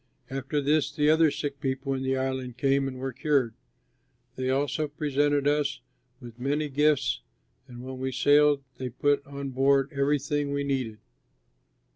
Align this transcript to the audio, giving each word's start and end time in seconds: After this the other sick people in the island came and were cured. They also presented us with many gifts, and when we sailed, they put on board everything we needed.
After 0.31 0.61
this 0.61 0.91
the 0.91 1.11
other 1.11 1.29
sick 1.29 1.59
people 1.59 1.93
in 1.93 2.01
the 2.01 2.17
island 2.17 2.57
came 2.57 2.87
and 2.87 2.97
were 2.97 3.13
cured. 3.13 3.53
They 4.35 4.49
also 4.49 4.87
presented 4.87 5.47
us 5.47 5.79
with 6.19 6.39
many 6.39 6.69
gifts, 6.69 7.21
and 7.67 7.83
when 7.83 7.99
we 7.99 8.11
sailed, 8.11 8.63
they 8.79 8.89
put 8.89 9.23
on 9.27 9.51
board 9.51 9.91
everything 9.93 10.53
we 10.53 10.63
needed. 10.63 10.97